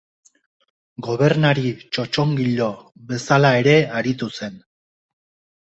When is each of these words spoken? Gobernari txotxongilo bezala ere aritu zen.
Gobernari 1.07 1.73
txotxongilo 1.97 2.71
bezala 3.13 3.55
ere 3.61 3.77
aritu 4.01 4.31
zen. 4.41 4.61